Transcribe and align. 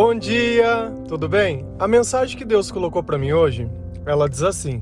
Bom 0.00 0.14
dia, 0.14 0.92
tudo 1.08 1.28
bem? 1.28 1.66
A 1.76 1.88
mensagem 1.88 2.38
que 2.38 2.44
Deus 2.44 2.70
colocou 2.70 3.02
para 3.02 3.18
mim 3.18 3.32
hoje, 3.32 3.68
ela 4.06 4.28
diz 4.28 4.44
assim: 4.44 4.80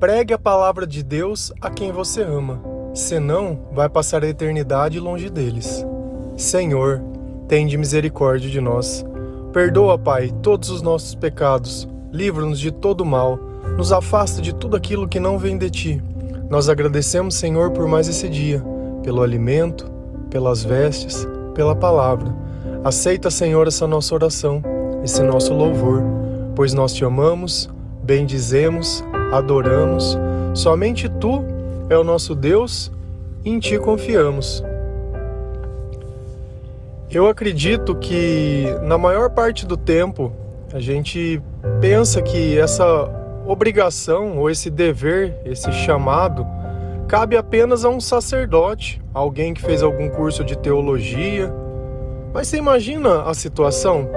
Pregue 0.00 0.34
a 0.34 0.38
palavra 0.38 0.84
de 0.84 1.00
Deus 1.00 1.52
a 1.60 1.70
quem 1.70 1.92
você 1.92 2.22
ama, 2.22 2.60
senão 2.92 3.68
vai 3.70 3.88
passar 3.88 4.24
a 4.24 4.28
eternidade 4.28 4.98
longe 4.98 5.30
deles. 5.30 5.86
Senhor, 6.36 7.00
tende 7.46 7.78
misericórdia 7.78 8.50
de 8.50 8.60
nós. 8.60 9.06
Perdoa, 9.52 9.96
Pai, 9.96 10.32
todos 10.42 10.70
os 10.70 10.82
nossos 10.82 11.14
pecados, 11.14 11.88
livra-nos 12.10 12.58
de 12.58 12.72
todo 12.72 13.04
mal, 13.04 13.36
nos 13.76 13.92
afasta 13.92 14.42
de 14.42 14.52
tudo 14.52 14.76
aquilo 14.76 15.06
que 15.06 15.20
não 15.20 15.38
vem 15.38 15.56
de 15.56 15.70
ti. 15.70 16.02
Nós 16.50 16.68
agradecemos, 16.68 17.36
Senhor, 17.36 17.70
por 17.70 17.86
mais 17.86 18.08
esse 18.08 18.28
dia, 18.28 18.60
pelo 19.04 19.22
alimento, 19.22 19.88
pelas 20.28 20.64
vestes, 20.64 21.28
pela 21.54 21.76
palavra. 21.76 22.41
Aceita, 22.84 23.30
Senhor, 23.30 23.68
essa 23.68 23.86
nossa 23.86 24.12
oração, 24.12 24.60
esse 25.04 25.22
nosso 25.22 25.54
louvor, 25.54 26.02
pois 26.56 26.74
nós 26.74 26.92
te 26.92 27.04
amamos, 27.04 27.70
bendizemos, 28.02 29.04
adoramos. 29.30 30.18
Somente 30.52 31.08
tu 31.08 31.44
é 31.88 31.96
o 31.96 32.02
nosso 32.02 32.34
Deus 32.34 32.90
e 33.44 33.50
em 33.50 33.60
ti 33.60 33.78
confiamos. 33.78 34.64
Eu 37.08 37.28
acredito 37.28 37.94
que 37.94 38.66
na 38.82 38.98
maior 38.98 39.30
parte 39.30 39.64
do 39.64 39.76
tempo 39.76 40.32
a 40.74 40.80
gente 40.80 41.40
pensa 41.80 42.20
que 42.20 42.58
essa 42.58 43.08
obrigação 43.46 44.38
ou 44.38 44.50
esse 44.50 44.68
dever, 44.68 45.36
esse 45.44 45.70
chamado, 45.70 46.44
cabe 47.06 47.36
apenas 47.36 47.84
a 47.84 47.88
um 47.88 48.00
sacerdote, 48.00 49.00
alguém 49.14 49.54
que 49.54 49.62
fez 49.62 49.84
algum 49.84 50.08
curso 50.08 50.42
de 50.42 50.58
teologia, 50.58 51.61
mas 52.32 52.48
você 52.48 52.56
imagina 52.56 53.22
a 53.22 53.34
situação 53.34 54.08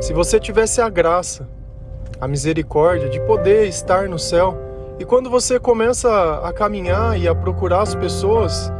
se 0.00 0.12
você 0.12 0.38
tivesse 0.38 0.80
a 0.82 0.88
graça, 0.88 1.48
a 2.20 2.28
misericórdia 2.28 3.08
de 3.08 3.20
poder 3.20 3.66
estar 3.68 4.08
no 4.08 4.18
céu 4.18 4.54
e 4.98 5.04
quando 5.04 5.30
você 5.30 5.58
começa 5.58 6.40
a 6.40 6.52
caminhar 6.52 7.18
e 7.18 7.26
a 7.26 7.34
procurar 7.34 7.80
as 7.80 7.94
pessoas, 7.94 8.70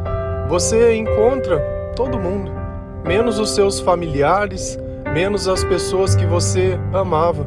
você 0.48 0.94
encontra 0.94 1.58
todo 1.96 2.18
mundo, 2.18 2.52
menos 3.04 3.38
os 3.38 3.54
seus 3.54 3.80
familiares, 3.80 4.78
menos 5.12 5.48
as 5.48 5.64
pessoas 5.64 6.14
que 6.14 6.26
você 6.26 6.78
amava. 6.92 7.46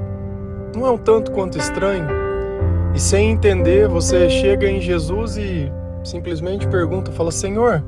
Não 0.76 0.88
é 0.88 0.90
um 0.92 0.98
tanto 0.98 1.32
quanto 1.32 1.58
estranho? 1.58 2.08
E 2.96 3.00
sem 3.00 3.30
entender, 3.30 3.88
você 3.88 4.30
chega 4.30 4.68
em 4.68 4.82
Jesus 4.82 5.38
e 5.38 5.72
simplesmente 6.04 6.68
pergunta, 6.68 7.12
fala: 7.12 7.32
"Senhor, 7.32 7.84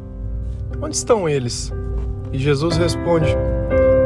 onde 0.81 0.95
estão 0.95 1.27
eles?" 1.27 1.73
E 2.31 2.37
Jesus 2.37 2.77
responde: 2.77 3.35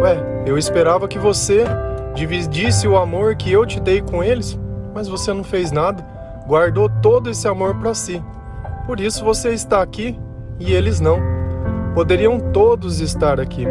Ué, 0.02 0.44
eu 0.46 0.58
esperava 0.58 1.08
que 1.08 1.20
você 1.20 1.66
dividisse 2.14 2.88
o 2.88 2.98
amor 2.98 3.36
que 3.36 3.52
eu 3.52 3.66
te 3.66 3.80
dei 3.80 4.02
com 4.02 4.24
eles, 4.24 4.60
mas 4.94 5.08
você 5.08 5.34
não 5.34 5.44
fez 5.44 5.72
nada, 5.72 6.06
guardou 6.48 6.90
todo 7.02 7.30
esse 7.30 7.48
amor 7.48 7.76
para 7.76 7.94
si. 7.94 8.22
Por 8.86 9.00
isso 9.00 9.24
você 9.24 9.54
está 9.54 9.82
aqui 9.82 10.18
e 10.60 10.74
eles 10.74 11.00
não. 11.00 11.20
Poderiam 11.94 12.40
todos 12.52 13.00
estar 13.00 13.40
aqui. 13.40 13.66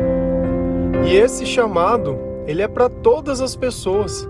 E 1.05 1.17
esse 1.17 1.45
chamado, 1.45 2.19
ele 2.47 2.63
é 2.63 2.69
para 2.69 2.89
todas 2.89 3.41
as 3.41 3.57
pessoas. 3.57 4.29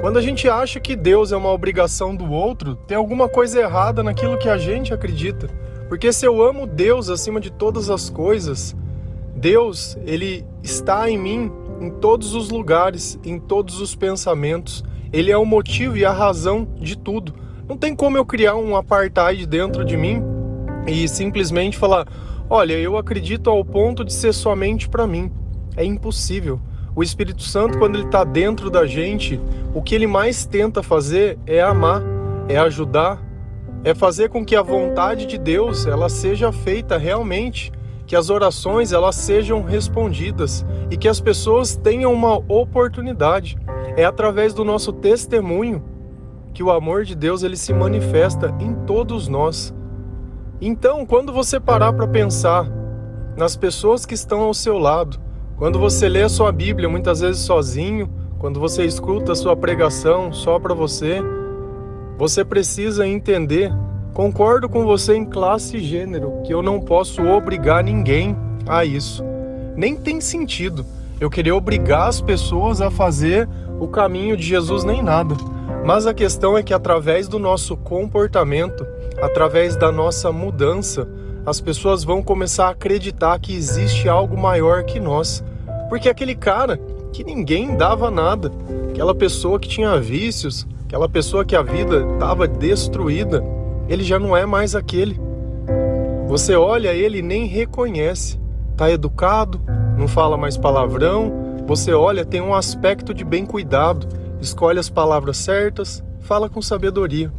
Quando 0.00 0.18
a 0.18 0.22
gente 0.22 0.48
acha 0.48 0.78
que 0.80 0.94
Deus 0.94 1.32
é 1.32 1.36
uma 1.36 1.52
obrigação 1.52 2.14
do 2.14 2.30
outro, 2.30 2.76
tem 2.86 2.96
alguma 2.96 3.28
coisa 3.28 3.60
errada 3.60 4.02
naquilo 4.02 4.38
que 4.38 4.48
a 4.48 4.56
gente 4.56 4.94
acredita. 4.94 5.48
Porque 5.88 6.12
se 6.12 6.26
eu 6.26 6.42
amo 6.42 6.66
Deus 6.66 7.08
acima 7.08 7.40
de 7.40 7.50
todas 7.50 7.90
as 7.90 8.10
coisas, 8.10 8.74
Deus, 9.36 9.98
ele 10.06 10.46
está 10.62 11.10
em 11.10 11.18
mim 11.18 11.52
em 11.78 11.90
todos 11.90 12.34
os 12.34 12.48
lugares, 12.48 13.18
em 13.22 13.38
todos 13.38 13.82
os 13.82 13.94
pensamentos. 13.94 14.82
Ele 15.12 15.30
é 15.30 15.36
o 15.36 15.44
motivo 15.44 15.96
e 15.96 16.06
a 16.06 16.12
razão 16.12 16.66
de 16.80 16.96
tudo. 16.96 17.34
Não 17.68 17.76
tem 17.76 17.94
como 17.94 18.16
eu 18.16 18.24
criar 18.24 18.56
um 18.56 18.74
apartheid 18.74 19.44
dentro 19.46 19.84
de 19.84 19.94
mim 19.94 20.22
e 20.86 21.06
simplesmente 21.06 21.76
falar: 21.76 22.06
"Olha, 22.48 22.72
eu 22.74 22.96
acredito 22.96 23.50
ao 23.50 23.62
ponto 23.62 24.04
de 24.04 24.12
ser 24.12 24.32
somente 24.32 24.88
para 24.88 25.06
mim". 25.06 25.30
É 25.76 25.84
impossível. 25.84 26.58
O 26.94 27.02
Espírito 27.02 27.42
Santo, 27.42 27.76
quando 27.76 27.96
ele 27.96 28.06
está 28.06 28.24
dentro 28.24 28.70
da 28.70 28.86
gente, 28.86 29.38
o 29.74 29.82
que 29.82 29.94
ele 29.94 30.06
mais 30.06 30.46
tenta 30.46 30.82
fazer 30.82 31.38
é 31.46 31.60
amar, 31.60 32.02
é 32.48 32.56
ajudar, 32.56 33.22
é 33.84 33.94
fazer 33.94 34.30
com 34.30 34.42
que 34.42 34.56
a 34.56 34.62
vontade 34.62 35.26
de 35.26 35.36
Deus 35.36 35.86
ela 35.86 36.08
seja 36.08 36.50
feita 36.50 36.96
realmente 36.96 37.70
que 38.06 38.14
as 38.14 38.30
orações 38.30 38.92
elas 38.92 39.16
sejam 39.16 39.62
respondidas 39.62 40.64
e 40.90 40.96
que 40.96 41.08
as 41.08 41.20
pessoas 41.20 41.76
tenham 41.76 42.12
uma 42.12 42.36
oportunidade. 42.48 43.58
É 43.96 44.04
através 44.04 44.54
do 44.54 44.64
nosso 44.64 44.92
testemunho 44.92 45.82
que 46.54 46.62
o 46.62 46.70
amor 46.70 47.04
de 47.04 47.14
Deus 47.14 47.42
ele 47.42 47.56
se 47.56 47.74
manifesta 47.74 48.54
em 48.60 48.72
todos 48.86 49.28
nós. 49.28 49.74
Então, 50.60 51.04
quando 51.04 51.32
você 51.32 51.60
parar 51.60 51.92
para 51.92 52.06
pensar 52.06 52.70
nas 53.36 53.56
pessoas 53.56 54.06
que 54.06 54.14
estão 54.14 54.40
ao 54.40 54.54
seu 54.54 54.78
lado, 54.78 55.18
quando 55.56 55.78
você 55.78 56.08
lê 56.08 56.22
a 56.22 56.28
sua 56.28 56.52
Bíblia 56.52 56.88
muitas 56.88 57.20
vezes 57.20 57.42
sozinho, 57.42 58.08
quando 58.38 58.60
você 58.60 58.84
escuta 58.84 59.32
a 59.32 59.36
sua 59.36 59.56
pregação 59.56 60.32
só 60.32 60.58
para 60.58 60.74
você, 60.74 61.20
você 62.16 62.44
precisa 62.44 63.06
entender 63.06 63.72
Concordo 64.16 64.66
com 64.66 64.86
você 64.86 65.14
em 65.14 65.26
classe 65.26 65.76
e 65.76 65.80
gênero 65.80 66.40
que 66.42 66.54
eu 66.54 66.62
não 66.62 66.80
posso 66.80 67.22
obrigar 67.22 67.84
ninguém 67.84 68.34
a 68.66 68.82
isso. 68.82 69.22
Nem 69.76 69.94
tem 69.94 70.22
sentido 70.22 70.86
eu 71.20 71.28
querer 71.28 71.52
obrigar 71.52 72.08
as 72.08 72.18
pessoas 72.18 72.80
a 72.80 72.90
fazer 72.90 73.46
o 73.78 73.86
caminho 73.86 74.34
de 74.34 74.42
Jesus 74.42 74.84
nem 74.84 75.02
nada. 75.02 75.34
Mas 75.84 76.06
a 76.06 76.14
questão 76.14 76.56
é 76.56 76.62
que 76.62 76.72
através 76.72 77.28
do 77.28 77.38
nosso 77.38 77.76
comportamento, 77.76 78.86
através 79.20 79.76
da 79.76 79.92
nossa 79.92 80.32
mudança, 80.32 81.06
as 81.44 81.60
pessoas 81.60 82.02
vão 82.02 82.22
começar 82.22 82.68
a 82.68 82.70
acreditar 82.70 83.38
que 83.38 83.54
existe 83.54 84.08
algo 84.08 84.34
maior 84.34 84.84
que 84.84 84.98
nós. 84.98 85.44
Porque 85.90 86.08
aquele 86.08 86.34
cara 86.34 86.80
que 87.12 87.22
ninguém 87.22 87.76
dava 87.76 88.10
nada, 88.10 88.50
aquela 88.88 89.14
pessoa 89.14 89.60
que 89.60 89.68
tinha 89.68 90.00
vícios, 90.00 90.66
aquela 90.86 91.06
pessoa 91.06 91.44
que 91.44 91.54
a 91.54 91.60
vida 91.60 92.06
estava 92.14 92.48
destruída, 92.48 93.44
ele 93.88 94.02
já 94.02 94.18
não 94.18 94.36
é 94.36 94.44
mais 94.44 94.74
aquele. 94.74 95.20
Você 96.26 96.54
olha 96.54 96.92
ele 96.92 97.18
e 97.18 97.22
nem 97.22 97.46
reconhece. 97.46 98.40
Tá 98.76 98.90
educado, 98.90 99.60
não 99.96 100.08
fala 100.08 100.36
mais 100.36 100.56
palavrão. 100.56 101.32
Você 101.66 101.92
olha, 101.92 102.24
tem 102.24 102.40
um 102.40 102.54
aspecto 102.54 103.14
de 103.14 103.24
bem 103.24 103.46
cuidado, 103.46 104.06
escolhe 104.40 104.78
as 104.78 104.88
palavras 104.88 105.36
certas, 105.36 106.02
fala 106.20 106.48
com 106.48 106.60
sabedoria. 106.60 107.32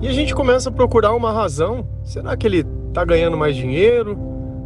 E 0.00 0.08
a 0.08 0.12
gente 0.12 0.34
começa 0.34 0.68
a 0.68 0.72
procurar 0.72 1.14
uma 1.14 1.32
razão. 1.32 1.86
Será 2.04 2.36
que 2.36 2.46
ele 2.46 2.64
tá 2.92 3.04
ganhando 3.04 3.36
mais 3.36 3.56
dinheiro? 3.56 4.18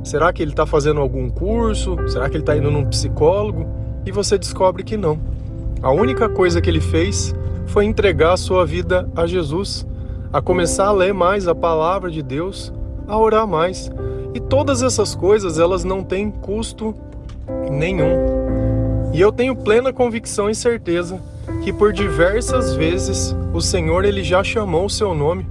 Será 0.03 0.33
que 0.33 0.43
ele 0.43 0.53
está 0.53 0.65
fazendo 0.65 1.01
algum 1.01 1.29
curso? 1.29 1.97
Será 2.09 2.29
que 2.29 2.37
ele 2.37 2.43
está 2.43 2.57
indo 2.57 2.71
num 2.71 2.85
psicólogo? 2.85 3.67
E 4.05 4.13
você 4.13 4.39
descobre 4.39 4.83
que 4.83 4.97
não. 4.97 5.19
A 5.83 5.91
única 5.91 6.29
coisa 6.29 6.61
que 6.61 6.71
ele 6.71 6.81
fez 6.81 7.35
foi 7.67 7.85
entregar 7.85 8.33
a 8.33 8.37
sua 8.37 8.65
vida 8.65 9.09
a 9.15 9.27
Jesus 9.27 9.87
a 10.37 10.43
começar 10.43 10.89
a 10.89 10.93
ler 10.93 11.15
mais 11.15 11.49
a 11.49 11.55
palavra 11.55 12.11
de 12.11 12.23
Deus, 12.23 12.71
a 13.09 13.17
orar 13.17 13.47
mais. 13.47 13.91
E 14.35 14.39
todas 14.39 14.83
essas 14.83 15.15
coisas, 15.15 15.59
elas 15.59 15.83
não 15.83 16.05
têm 16.05 16.31
custo 16.31 16.95
nenhum. 17.71 19.11
E 19.15 19.19
eu 19.19 19.33
tenho 19.33 19.57
plena 19.57 19.95
convicção 19.95 20.51
e 20.51 20.55
certeza 20.55 21.19
que 21.65 21.73
por 21.73 21.91
diversas 21.91 22.75
vezes 22.75 23.35
o 23.55 23.63
Senhor 23.63 24.05
ele 24.05 24.23
já 24.23 24.45
chamou 24.45 24.85
o 24.85 24.91
seu 24.91 25.15
nome, 25.15 25.47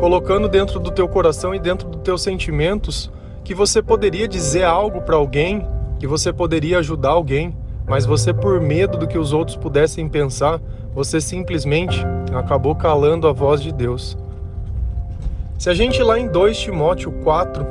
colocando 0.00 0.48
dentro 0.48 0.80
do 0.80 0.90
teu 0.90 1.06
coração 1.06 1.54
e 1.54 1.58
dentro 1.58 1.86
dos 1.86 2.00
teus 2.00 2.22
sentimentos 2.22 3.10
que 3.44 3.54
você 3.54 3.82
poderia 3.82 4.26
dizer 4.26 4.64
algo 4.64 5.02
para 5.02 5.16
alguém, 5.16 5.68
que 5.98 6.06
você 6.06 6.32
poderia 6.32 6.78
ajudar 6.78 7.10
alguém, 7.10 7.54
mas 7.86 8.06
você 8.06 8.32
por 8.32 8.58
medo 8.58 8.96
do 8.96 9.06
que 9.06 9.18
os 9.18 9.34
outros 9.34 9.54
pudessem 9.54 10.08
pensar, 10.08 10.62
você 10.96 11.20
simplesmente 11.20 12.02
acabou 12.34 12.74
calando 12.74 13.28
a 13.28 13.32
voz 13.32 13.60
de 13.60 13.70
Deus. 13.70 14.16
Se 15.58 15.68
a 15.68 15.74
gente 15.74 16.02
lá 16.02 16.18
em 16.18 16.26
2 16.26 16.56
Timóteo 16.56 17.12
4, 17.22 17.66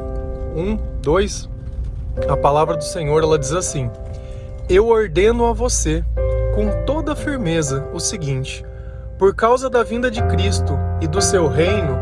1, 0.56 0.77
2, 1.01 1.50
a 2.30 2.38
palavra 2.38 2.77
do 2.77 2.83
Senhor 2.83 3.24
ela 3.24 3.39
diz 3.39 3.51
assim: 3.51 3.89
Eu 4.69 4.89
ordeno 4.89 5.48
a 5.48 5.54
você, 5.54 6.06
com 6.54 6.86
toda 6.86 7.16
firmeza, 7.16 7.89
o 7.95 8.00
seguinte: 8.00 8.63
por 9.18 9.33
causa 9.33 9.71
da 9.71 9.81
vinda 9.81 10.12
de 10.12 10.21
Cristo 10.28 10.78
e 11.01 11.07
do 11.07 11.19
seu 11.19 11.48
reino, 11.48 11.98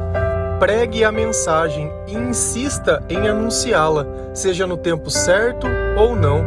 pregue 0.59 1.05
a 1.05 1.11
mensagem 1.11 1.89
e 2.05 2.15
insista 2.15 3.01
em 3.07 3.29
anunciá-la, 3.29 4.05
seja 4.33 4.67
no 4.67 4.75
tempo 4.75 5.09
certo 5.09 5.67
ou 5.97 6.17
não. 6.17 6.43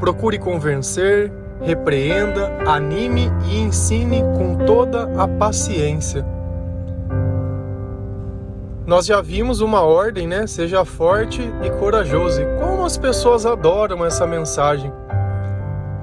Procure 0.00 0.38
convencer, 0.40 1.32
repreenda, 1.62 2.52
anime 2.66 3.30
e 3.46 3.58
ensine 3.60 4.22
com 4.36 4.56
toda 4.66 5.04
a 5.20 5.26
paciência. 5.26 6.24
Nós 8.86 9.04
já 9.04 9.20
vimos 9.20 9.60
uma 9.60 9.82
ordem, 9.82 10.26
né? 10.26 10.46
Seja 10.46 10.84
forte 10.84 11.42
e 11.62 11.70
corajoso. 11.78 12.40
E 12.40 12.46
como 12.58 12.86
as 12.86 12.96
pessoas 12.96 13.44
adoram 13.44 14.04
essa 14.04 14.26
mensagem. 14.26 14.90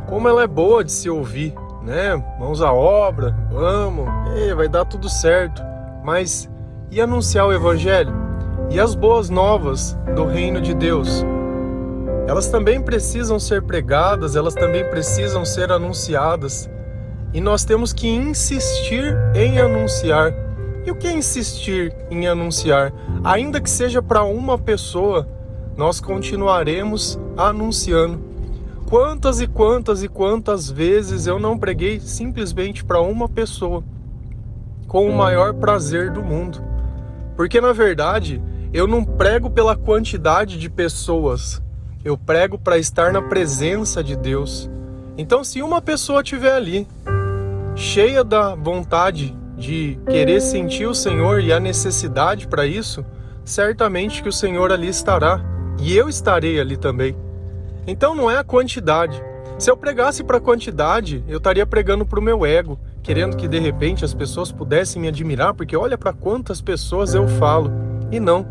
como 0.08 0.28
ela 0.28 0.44
é 0.44 0.48
boa 0.48 0.84
de 0.84 0.92
se 0.92 1.10
ouvir, 1.10 1.54
né? 1.82 2.16
Mãos 2.40 2.62
à 2.62 2.72
obra, 2.72 3.36
vamos, 3.52 4.08
vai 4.56 4.68
dar 4.68 4.86
tudo 4.86 5.10
certo. 5.10 5.64
Mas 6.04 6.48
e 6.92 7.02
anunciar 7.02 7.48
o 7.48 7.54
evangelho? 7.54 8.14
E 8.70 8.80
as 8.80 8.94
boas 8.94 9.30
novas 9.30 9.98
do 10.16 10.26
reino 10.26 10.62
de 10.62 10.76
Deus? 10.76 11.26
Elas 12.28 12.48
também 12.48 12.82
precisam 12.82 13.40
ser 13.40 13.62
pregadas, 13.62 14.36
elas 14.36 14.56
também 14.56 14.84
precisam 14.90 15.46
ser 15.46 15.72
anunciadas. 15.72 16.70
E 17.34 17.40
nós 17.40 17.64
temos 17.64 17.94
que 17.94 18.08
insistir 18.08 19.16
em 19.36 19.60
anunciar. 19.60 20.34
E 20.86 20.92
o 20.92 20.96
que 20.96 21.08
é 21.08 21.14
insistir 21.14 21.94
em 22.10 22.28
anunciar? 22.28 22.92
Ainda 23.24 23.62
que 23.62 23.70
seja 23.70 24.02
para 24.02 24.24
uma 24.24 24.58
pessoa, 24.58 25.28
nós 25.78 26.00
continuaremos 26.00 27.20
anunciando. 27.38 28.20
Quantas 28.90 29.42
e 29.42 29.48
quantas 29.48 30.04
e 30.04 30.08
quantas 30.08 30.70
vezes 30.70 31.28
eu 31.28 31.40
não 31.40 31.58
preguei 31.58 32.00
simplesmente 32.00 32.84
para 32.84 33.02
uma 33.02 33.28
pessoa, 33.28 33.84
com 34.88 35.10
o 35.10 35.16
maior 35.16 35.54
prazer 35.56 36.12
do 36.12 36.24
mundo. 36.24 36.60
Porque 37.36 37.60
na 37.60 37.74
verdade, 37.74 38.42
eu 38.72 38.88
não 38.88 39.04
prego 39.04 39.50
pela 39.50 39.76
quantidade 39.76 40.60
de 40.60 40.70
pessoas, 40.70 41.62
eu 42.06 42.16
prego 42.16 42.56
para 42.56 42.78
estar 42.78 43.12
na 43.12 43.20
presença 43.20 44.04
de 44.04 44.16
Deus. 44.16 44.70
Então, 45.18 45.44
se 45.44 45.64
uma 45.64 45.82
pessoa 45.82 46.22
estiver 46.22 46.54
ali, 46.54 46.88
cheia 47.76 48.24
da 48.24 48.54
vontade 48.54 49.36
de 49.58 49.98
querer 50.08 50.40
sentir 50.40 50.86
o 50.86 50.94
Senhor 50.94 51.42
e 51.42 51.52
a 51.52 51.60
necessidade 51.60 52.48
para 52.48 52.68
isso, 52.68 53.04
certamente 53.44 54.22
que 54.22 54.30
o 54.30 54.34
Senhor 54.34 54.72
ali 54.72 54.88
estará 54.88 55.44
e 55.80 55.98
eu 55.98 56.08
estarei 56.08 56.60
ali 56.60 56.78
também. 56.78 57.18
Então 57.88 58.14
não 58.14 58.30
é 58.30 58.38
a 58.38 58.44
quantidade. 58.44 59.22
Se 59.58 59.72
eu 59.72 59.78
pregasse 59.78 60.24
para 60.24 60.38
a 60.38 60.42
quantidade, 60.42 61.24
eu 61.28 61.38
estaria 61.38 61.66
pregando 61.66 62.06
para 62.06 62.20
o 62.20 62.24
meu 62.24 62.46
ego, 62.46 62.78
querendo 63.02 63.38
que 63.38 63.48
de 63.48 63.58
repente 63.58 64.06
as 64.06 64.14
pessoas 64.14 64.52
pudessem 64.52 65.02
me 65.02 65.08
admirar, 65.08 65.54
porque 65.54 65.76
olha 65.76 65.98
para 65.98 66.14
quantas 66.14 66.62
pessoas 66.62 67.16
eu 67.16 67.28
falo. 67.28 67.72
E 68.12 68.20
não. 68.20 68.46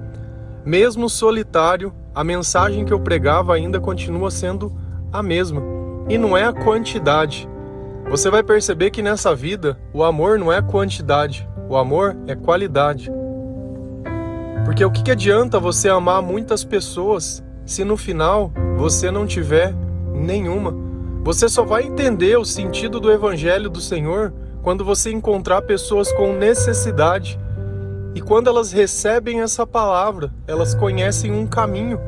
Mesmo 0.65 1.09
solitário, 1.11 1.93
a 2.15 2.23
mensagem 2.23 2.85
que 2.85 2.93
eu 2.93 3.01
pregava 3.01 3.55
ainda 3.55 3.81
continua 3.81 4.31
sendo 4.31 4.73
a 5.13 5.23
mesma. 5.23 5.63
E 6.09 6.19
não 6.19 6.37
é 6.37 6.45
a 6.45 6.53
quantidade, 6.53 7.49
você 8.09 8.31
vai 8.31 8.43
perceber 8.43 8.91
que 8.91 9.03
nessa 9.03 9.35
vida 9.35 9.79
o 9.93 10.05
amor 10.05 10.39
não 10.39 10.53
é 10.53 10.61
quantidade, 10.61 11.49
o 11.69 11.77
amor 11.77 12.17
é 12.27 12.37
qualidade. 12.37 13.11
Porque 14.65 14.85
o 14.85 14.91
que, 14.91 15.11
adianta 15.11 15.59
você 15.59 15.89
amar 15.89 16.23
muitas 16.23 16.65
pessoas 16.65 17.43
se 17.65 17.83
no 17.83 17.97
final 17.97 18.53
você 18.77 19.11
não 19.11 19.27
tiver 19.27 19.75
nenhuma? 20.15 20.75
Você 21.25 21.49
só 21.49 21.65
vai 21.65 21.85
entender 21.85 22.37
o 22.37 22.45
sentido 22.45 23.01
do 23.01 23.11
Evangelho 23.11 23.71
do 23.71 23.81
Senhor 23.81 24.33
quando 24.63 24.85
você 24.85 25.11
encontrar 25.11 25.63
pessoas 25.63 26.13
com 26.13 26.35
necessidade. 26.35 27.39
E 28.15 28.21
quando 28.21 28.49
elas 28.49 28.71
recebem 28.71 29.41
essa 29.41 29.67
palavra, 29.67 30.33
elas 30.47 30.75
conhecem 30.75 31.33
um 31.33 31.47
caminho 31.47 32.01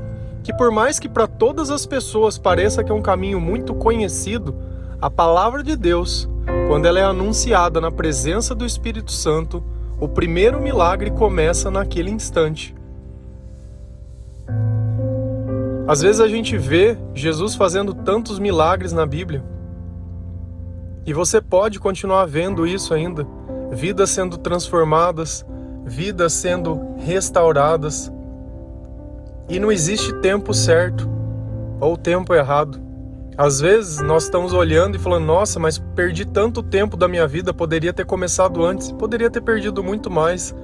que, 0.43 0.53
por 0.53 0.71
mais 0.71 1.01
que 1.01 1.09
para 1.09 1.27
todas 1.27 1.71
as 1.71 1.85
pessoas 1.85 2.39
pareça 2.39 2.85
que 2.85 2.93
é 2.93 2.95
um 2.95 3.03
caminho 3.03 3.41
muito 3.41 3.75
conhecido, 3.75 4.55
a 5.01 5.11
palavra 5.11 5.63
de 5.63 5.77
Deus, 5.77 6.29
quando 6.69 6.87
ela 6.87 7.01
é 7.01 7.03
anunciada 7.03 7.81
na 7.81 7.91
presença 7.91 8.55
do 8.55 8.65
Espírito 8.65 9.11
Santo, 9.11 9.63
o 9.99 10.09
primeiro 10.09 10.61
milagre 10.61 11.11
começa 11.11 11.71
naquele 11.71 12.11
instante. 12.11 12.75
Às 15.89 16.03
vezes 16.03 16.21
a 16.21 16.29
gente 16.29 16.57
vê 16.57 16.97
Jesus 17.15 17.55
fazendo 17.55 17.95
tantos 17.95 18.39
milagres 18.39 18.93
na 18.93 19.07
Bíblia. 19.07 19.45
E 21.05 21.13
você 21.13 21.41
pode 21.41 21.79
continuar 21.79 22.27
vendo 22.27 22.67
isso 22.67 22.93
ainda. 22.93 23.27
Vidas 23.71 24.11
sendo 24.11 24.37
transformadas, 24.37 25.47
vidas 25.87 26.33
sendo 26.33 26.97
restauradas. 26.99 28.13
E 29.49 29.61
não 29.61 29.71
existe 29.71 30.13
tempo 30.21 30.53
certo 30.53 31.09
ou 31.81 31.97
tempo 31.97 32.35
errado. 32.35 32.85
Às 33.39 33.61
vezes 33.61 34.01
nós 34.01 34.25
estamos 34.25 34.53
olhando 34.53 34.97
e 34.97 34.99
falando: 34.99 35.25
nossa, 35.25 35.61
mas 35.61 35.79
perdi 35.79 36.25
tanto 36.25 36.63
tempo 36.63 36.97
da 36.97 37.07
minha 37.07 37.27
vida, 37.29 37.55
poderia 37.55 37.93
ter 37.93 38.05
começado 38.05 38.65
antes, 38.65 38.91
poderia 38.93 39.31
ter 39.31 39.41
perdido 39.41 39.85
muito 39.85 40.11
mais. 40.11 40.55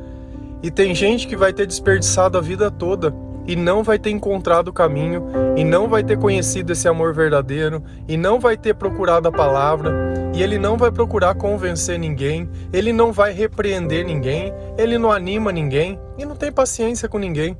E 0.62 0.70
tem 0.70 0.94
gente 0.94 1.26
que 1.26 1.36
vai 1.36 1.52
ter 1.52 1.66
desperdiçado 1.66 2.36
a 2.36 2.40
vida 2.40 2.70
toda 2.70 3.14
e 3.46 3.56
não 3.56 3.82
vai 3.82 3.98
ter 3.98 4.10
encontrado 4.10 4.68
o 4.68 4.72
caminho, 4.72 5.26
e 5.56 5.64
não 5.64 5.88
vai 5.88 6.02
ter 6.02 6.18
conhecido 6.18 6.72
esse 6.72 6.88
amor 6.88 7.12
verdadeiro, 7.12 7.82
e 8.08 8.16
não 8.16 8.38
vai 8.38 8.56
ter 8.56 8.74
procurado 8.74 9.28
a 9.28 9.32
palavra, 9.32 10.12
e 10.34 10.42
ele 10.42 10.58
não 10.58 10.76
vai 10.76 10.90
procurar 10.90 11.34
convencer 11.34 11.98
ninguém, 11.98 12.48
ele 12.72 12.92
não 12.92 13.12
vai 13.12 13.32
repreender 13.32 14.04
ninguém, 14.04 14.52
ele 14.78 14.96
não 14.96 15.12
anima 15.12 15.52
ninguém 15.52 15.98
e 16.16 16.24
não 16.24 16.34
tem 16.34 16.50
paciência 16.50 17.08
com 17.08 17.18
ninguém. 17.18 17.56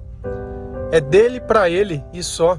É 0.90 1.00
dele 1.00 1.40
para 1.40 1.69
ele 1.69 2.02
e 2.12 2.23
só. 2.23 2.58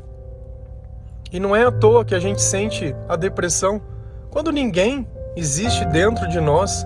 E 1.31 1.39
não 1.39 1.55
é 1.55 1.63
à 1.63 1.71
toa 1.71 2.05
que 2.05 2.13
a 2.13 2.19
gente 2.19 2.41
sente 2.41 2.95
a 3.09 3.15
depressão 3.15 3.81
quando 4.29 4.51
ninguém 4.51 5.07
existe 5.35 5.85
dentro 5.85 6.27
de 6.27 6.39
nós, 6.39 6.85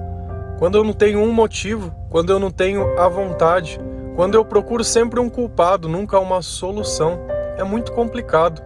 quando 0.58 0.78
eu 0.78 0.84
não 0.84 0.94
tenho 0.94 1.20
um 1.20 1.32
motivo, 1.32 1.94
quando 2.10 2.32
eu 2.32 2.40
não 2.40 2.50
tenho 2.50 2.98
a 2.98 3.08
vontade, 3.08 3.80
quando 4.18 4.34
eu 4.34 4.44
procuro 4.44 4.84
sempre 4.84 5.20
um 5.20 5.30
culpado, 5.30 5.88
nunca 5.88 6.20
uma 6.20 6.42
solução. 6.42 7.20
É 7.56 7.64
muito 7.64 7.92
complicado. 7.92 8.64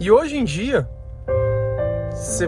E 0.00 0.10
hoje 0.10 0.36
em 0.36 0.44
dia, 0.44 0.88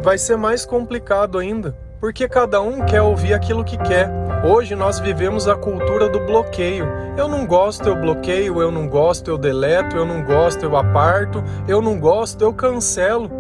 vai 0.03 0.19
ser 0.19 0.37
mais 0.37 0.67
complicado 0.67 1.38
ainda, 1.38 1.76
porque 2.00 2.29
cada 2.29 2.61
um 2.61 2.85
quer 2.85 3.03
ouvir 3.03 3.35
aquilo 3.35 3.62
que 3.62 3.79
quer. 3.79 4.11
Hoje 4.44 4.75
nós 4.75 4.99
vivemos 4.99 5.47
a 5.47 5.55
cultura 5.55 6.09
do 6.09 6.19
bloqueio. 6.26 6.88
Eu 7.17 7.29
não 7.29 7.47
gosto, 7.47 7.88
eu 7.88 7.94
bloqueio, 7.94 8.61
eu 8.61 8.73
não 8.73 8.88
gosto, 8.88 9.31
eu 9.31 9.38
deleto, 9.38 9.97
eu 9.97 10.05
não 10.05 10.25
gosto, 10.25 10.65
eu 10.65 10.76
aparto, 10.76 11.41
eu 11.69 11.81
não 11.81 12.00
gosto, 12.00 12.43
eu 12.43 12.53
cancelo. 12.53 13.31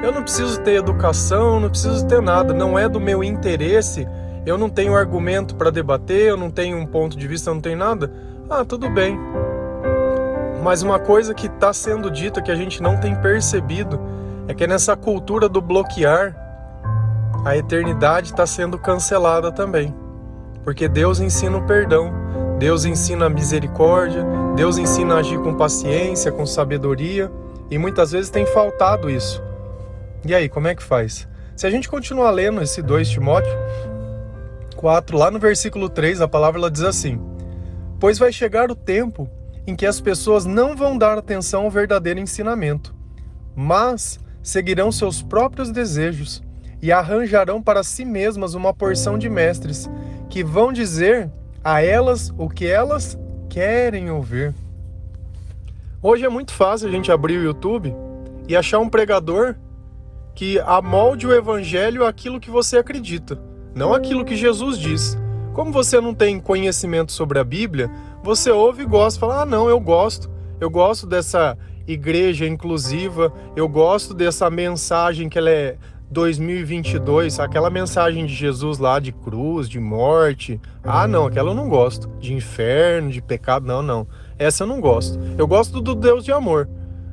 Eu 0.00 0.12
não 0.12 0.22
preciso 0.22 0.60
ter 0.60 0.74
educação, 0.74 1.58
não 1.58 1.68
preciso 1.68 2.06
ter 2.06 2.22
nada, 2.22 2.54
não 2.54 2.78
é 2.78 2.88
do 2.88 3.00
meu 3.00 3.24
interesse. 3.24 4.06
Eu 4.44 4.58
não 4.58 4.68
tenho 4.68 4.96
argumento 4.96 5.54
para 5.54 5.70
debater, 5.70 6.28
eu 6.28 6.36
não 6.36 6.50
tenho 6.50 6.76
um 6.76 6.86
ponto 6.86 7.16
de 7.16 7.26
vista, 7.28 7.50
eu 7.50 7.54
não 7.54 7.60
tenho 7.60 7.78
nada. 7.78 8.12
Ah, 8.50 8.64
tudo 8.64 8.90
bem. 8.90 9.18
Mas 10.62 10.82
uma 10.82 10.98
coisa 10.98 11.34
que 11.34 11.46
está 11.46 11.72
sendo 11.72 12.10
dita 12.10 12.42
que 12.42 12.50
a 12.50 12.56
gente 12.56 12.82
não 12.82 12.98
tem 12.98 13.14
percebido 13.16 14.00
é 14.46 14.54
que 14.54 14.66
nessa 14.66 14.96
cultura 14.96 15.48
do 15.48 15.60
bloquear, 15.60 16.36
a 17.44 17.56
eternidade 17.56 18.30
está 18.30 18.46
sendo 18.46 18.78
cancelada 18.78 19.50
também 19.50 19.94
porque 20.64 20.88
Deus 20.88 21.20
ensina 21.20 21.58
o 21.58 21.66
perdão, 21.66 22.12
Deus 22.58 22.84
ensina 22.84 23.26
a 23.26 23.30
misericórdia, 23.30 24.24
Deus 24.54 24.78
ensina 24.78 25.14
a 25.14 25.18
agir 25.18 25.38
com 25.38 25.54
paciência, 25.54 26.30
com 26.30 26.46
sabedoria, 26.46 27.30
e 27.70 27.78
muitas 27.78 28.12
vezes 28.12 28.30
tem 28.30 28.46
faltado 28.46 29.10
isso. 29.10 29.42
E 30.24 30.34
aí, 30.34 30.48
como 30.48 30.68
é 30.68 30.74
que 30.74 30.82
faz? 30.82 31.26
Se 31.56 31.66
a 31.66 31.70
gente 31.70 31.88
continuar 31.88 32.30
lendo 32.30 32.62
esse 32.62 32.80
2 32.80 33.08
Timóteo 33.08 33.52
4, 34.82 35.16
lá 35.16 35.30
no 35.30 35.38
versículo 35.38 35.88
3, 35.88 36.20
a 36.20 36.26
palavra 36.26 36.58
ela 36.58 36.68
diz 36.68 36.82
assim: 36.82 37.20
Pois 38.00 38.18
vai 38.18 38.32
chegar 38.32 38.68
o 38.68 38.74
tempo 38.74 39.30
em 39.64 39.76
que 39.76 39.86
as 39.86 40.00
pessoas 40.00 40.44
não 40.44 40.76
vão 40.76 40.98
dar 40.98 41.16
atenção 41.16 41.62
ao 41.62 41.70
verdadeiro 41.70 42.18
ensinamento, 42.18 42.92
mas 43.54 44.18
seguirão 44.42 44.90
seus 44.90 45.22
próprios 45.22 45.70
desejos 45.70 46.42
e 46.82 46.90
arranjarão 46.90 47.62
para 47.62 47.84
si 47.84 48.04
mesmas 48.04 48.54
uma 48.54 48.74
porção 48.74 49.16
de 49.16 49.30
mestres 49.30 49.88
que 50.28 50.42
vão 50.42 50.72
dizer 50.72 51.30
a 51.62 51.80
elas 51.80 52.34
o 52.36 52.48
que 52.48 52.66
elas 52.66 53.16
querem 53.48 54.10
ouvir. 54.10 54.52
Hoje 56.02 56.24
é 56.24 56.28
muito 56.28 56.52
fácil 56.52 56.88
a 56.88 56.90
gente 56.90 57.12
abrir 57.12 57.38
o 57.38 57.44
YouTube 57.44 57.94
e 58.48 58.56
achar 58.56 58.80
um 58.80 58.88
pregador 58.88 59.54
que 60.34 60.58
amolde 60.58 61.24
o 61.24 61.32
evangelho 61.32 62.04
aquilo 62.04 62.40
que 62.40 62.50
você 62.50 62.78
acredita, 62.78 63.38
não 63.74 63.92
aquilo 63.92 64.24
que 64.24 64.36
Jesus 64.36 64.78
diz. 64.78 65.18
Como 65.52 65.70
você 65.70 66.00
não 66.00 66.14
tem 66.14 66.40
conhecimento 66.40 67.12
sobre 67.12 67.38
a 67.38 67.44
Bíblia, 67.44 67.90
você 68.22 68.50
ouve 68.50 68.82
e 68.82 68.86
gosta, 68.86 69.20
fala: 69.20 69.42
"Ah, 69.42 69.46
não, 69.46 69.68
eu 69.68 69.78
gosto. 69.78 70.30
Eu 70.60 70.70
gosto 70.70 71.06
dessa 71.06 71.58
igreja 71.86 72.46
inclusiva, 72.46 73.32
eu 73.56 73.68
gosto 73.68 74.14
dessa 74.14 74.48
mensagem 74.48 75.28
que 75.28 75.36
ela 75.36 75.50
é 75.50 75.76
2022, 76.10 77.40
aquela 77.40 77.70
mensagem 77.70 78.26
de 78.26 78.34
Jesus 78.34 78.78
lá 78.78 79.00
de 79.00 79.12
cruz, 79.12 79.68
de 79.68 79.80
morte. 79.80 80.60
Ah, 80.84 81.08
não, 81.08 81.26
aquela 81.26 81.50
eu 81.50 81.54
não 81.54 81.68
gosto. 81.68 82.08
De 82.20 82.34
inferno, 82.34 83.10
de 83.10 83.22
pecado, 83.22 83.66
não, 83.66 83.82
não. 83.82 84.06
Essa 84.38 84.64
eu 84.64 84.66
não 84.66 84.80
gosto. 84.80 85.18
Eu 85.38 85.46
gosto 85.46 85.80
do 85.80 85.94
Deus 85.94 86.24
de 86.24 86.30
amor. 86.30 86.68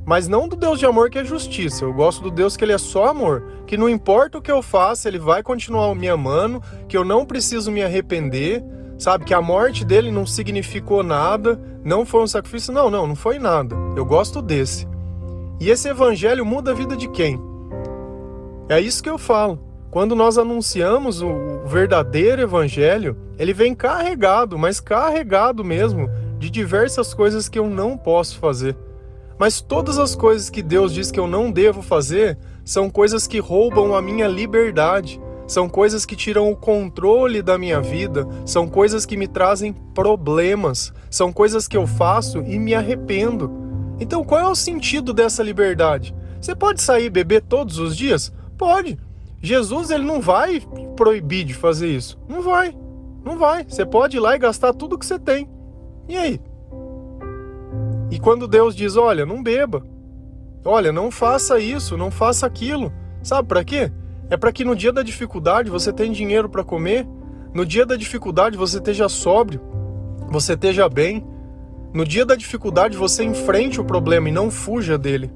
Mas 0.09 0.27
não 0.27 0.47
do 0.47 0.55
Deus 0.55 0.79
de 0.79 0.87
amor 0.87 1.11
que 1.11 1.19
é 1.19 1.23
justiça. 1.23 1.85
Eu 1.85 1.93
gosto 1.93 2.23
do 2.23 2.31
Deus 2.31 2.57
que 2.57 2.65
ele 2.65 2.73
é 2.73 2.79
só 2.79 3.05
amor. 3.05 3.43
Que 3.67 3.77
não 3.77 3.87
importa 3.87 4.39
o 4.39 4.41
que 4.41 4.51
eu 4.51 4.59
faça, 4.59 5.07
ele 5.07 5.19
vai 5.19 5.43
continuar 5.43 5.93
me 5.93 6.09
amando. 6.09 6.63
Que 6.87 6.97
eu 6.97 7.05
não 7.05 7.27
preciso 7.27 7.71
me 7.71 7.83
arrepender. 7.83 8.63
Sabe? 8.97 9.23
Que 9.23 9.35
a 9.35 9.41
morte 9.41 9.85
dele 9.85 10.09
não 10.09 10.25
significou 10.25 11.03
nada. 11.03 11.61
Não 11.85 12.07
foi 12.07 12.23
um 12.23 12.27
sacrifício. 12.27 12.73
Não, 12.73 12.89
não, 12.89 13.05
não 13.05 13.15
foi 13.15 13.37
nada. 13.37 13.75
Eu 13.95 14.03
gosto 14.03 14.41
desse. 14.41 14.87
E 15.59 15.69
esse 15.69 15.87
evangelho 15.87 16.43
muda 16.43 16.71
a 16.71 16.73
vida 16.73 16.97
de 16.97 17.07
quem? 17.09 17.39
É 18.67 18.81
isso 18.81 19.03
que 19.03 19.09
eu 19.11 19.19
falo. 19.19 19.63
Quando 19.91 20.15
nós 20.15 20.39
anunciamos 20.39 21.21
o 21.21 21.59
verdadeiro 21.67 22.41
evangelho, 22.41 23.15
ele 23.37 23.53
vem 23.53 23.75
carregado, 23.75 24.57
mas 24.57 24.79
carregado 24.79 25.63
mesmo, 25.63 26.09
de 26.39 26.49
diversas 26.49 27.13
coisas 27.13 27.47
que 27.47 27.59
eu 27.59 27.69
não 27.69 27.95
posso 27.95 28.39
fazer. 28.39 28.75
Mas 29.39 29.61
todas 29.61 29.97
as 29.97 30.15
coisas 30.15 30.49
que 30.49 30.61
Deus 30.61 30.93
diz 30.93 31.09
que 31.09 31.19
eu 31.19 31.25
não 31.25 31.49
devo 31.49 31.81
fazer 31.81 32.37
são 32.65 32.89
coisas 32.89 33.25
que 33.25 33.39
roubam 33.39 33.95
a 33.95 34.01
minha 34.01 34.27
liberdade, 34.27 35.19
são 35.47 35.69
coisas 35.69 36.05
que 36.05 36.15
tiram 36.15 36.51
o 36.51 36.57
controle 36.57 37.41
da 37.41 37.57
minha 37.57 37.79
vida, 37.79 38.27
são 38.45 38.67
coisas 38.67 39.05
que 39.05 39.15
me 39.15 39.27
trazem 39.27 39.71
problemas, 39.71 40.93
são 41.09 41.31
coisas 41.31 41.69
que 41.69 41.77
eu 41.77 41.87
faço 41.87 42.39
e 42.39 42.59
me 42.59 42.75
arrependo. 42.75 43.49
Então, 43.97 44.25
qual 44.25 44.41
é 44.41 44.47
o 44.47 44.55
sentido 44.55 45.13
dessa 45.13 45.41
liberdade? 45.41 46.13
Você 46.41 46.53
pode 46.53 46.81
sair 46.81 47.05
e 47.05 47.09
beber 47.09 47.41
todos 47.41 47.79
os 47.79 47.95
dias? 47.95 48.31
Pode. 48.57 48.99
Jesus 49.41 49.89
ele 49.89 50.03
não 50.03 50.19
vai 50.19 50.61
proibir 50.97 51.45
de 51.45 51.53
fazer 51.53 51.87
isso. 51.87 52.19
Não 52.27 52.41
vai. 52.41 52.75
Não 53.23 53.37
vai. 53.37 53.63
Você 53.63 53.85
pode 53.85 54.17
ir 54.17 54.19
lá 54.19 54.35
e 54.35 54.39
gastar 54.39 54.73
tudo 54.73 54.97
que 54.97 55.05
você 55.05 55.17
tem. 55.17 55.49
E 56.07 56.17
aí? 56.17 56.41
E 58.11 58.19
quando 58.19 58.47
Deus 58.47 58.75
diz: 58.75 58.95
"Olha, 58.95 59.25
não 59.25 59.41
beba. 59.43 59.83
Olha, 60.65 60.91
não 60.91 61.09
faça 61.11 61.59
isso, 61.59 61.97
não 61.97 62.11
faça 62.11 62.45
aquilo". 62.45 62.91
Sabe 63.21 63.47
para 63.47 63.63
quê? 63.63 63.91
É 64.29 64.37
para 64.37 64.51
que 64.51 64.63
no 64.63 64.75
dia 64.75 64.93
da 64.93 65.01
dificuldade 65.01 65.69
você 65.69 65.91
tenha 65.91 66.13
dinheiro 66.13 66.47
para 66.47 66.63
comer, 66.63 67.07
no 67.53 67.65
dia 67.65 67.85
da 67.85 67.95
dificuldade 67.95 68.57
você 68.57 68.77
esteja 68.77 69.09
sóbrio, 69.09 69.59
você 70.29 70.53
esteja 70.53 70.87
bem. 70.87 71.25
No 71.91 72.05
dia 72.05 72.23
da 72.23 72.35
dificuldade 72.35 72.95
você 72.95 73.23
enfrente 73.23 73.81
o 73.81 73.85
problema 73.85 74.29
e 74.29 74.31
não 74.31 74.51
fuja 74.51 74.97
dele. 74.97 75.31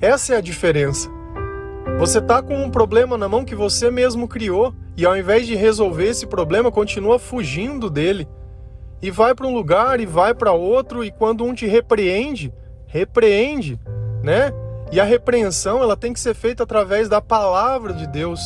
Essa 0.00 0.34
é 0.34 0.36
a 0.36 0.42
diferença. 0.42 1.08
Você 1.98 2.18
está 2.18 2.42
com 2.42 2.54
um 2.54 2.70
problema 2.70 3.16
na 3.16 3.28
mão 3.28 3.44
que 3.44 3.54
você 3.54 3.90
mesmo 3.90 4.28
criou 4.28 4.74
e 4.96 5.06
ao 5.06 5.16
invés 5.16 5.46
de 5.46 5.54
resolver 5.54 6.08
esse 6.08 6.26
problema, 6.26 6.70
continua 6.70 7.18
fugindo 7.18 7.88
dele. 7.88 8.28
E 9.02 9.10
vai 9.10 9.34
para 9.34 9.46
um 9.46 9.54
lugar 9.54 10.00
e 10.00 10.06
vai 10.06 10.34
para 10.34 10.52
outro 10.52 11.04
e 11.04 11.10
quando 11.10 11.44
um 11.44 11.54
te 11.54 11.66
repreende, 11.66 12.52
repreende, 12.86 13.78
né? 14.22 14.52
E 14.90 15.00
a 15.00 15.04
repreensão, 15.04 15.82
ela 15.82 15.96
tem 15.96 16.12
que 16.12 16.20
ser 16.20 16.34
feita 16.34 16.62
através 16.62 17.08
da 17.08 17.20
palavra 17.20 17.92
de 17.92 18.06
Deus. 18.06 18.40